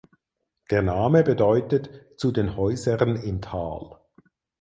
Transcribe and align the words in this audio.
Der 0.71 0.81
Name 0.81 1.21
bedeutet 1.21 1.91
„zu 2.17 2.31
den 2.31 2.55
Häusern 2.57 3.17
im 3.17 3.39
Tal“. 3.39 3.99